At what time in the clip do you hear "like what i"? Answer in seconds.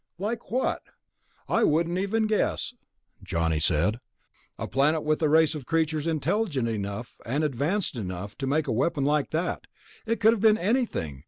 0.17-1.63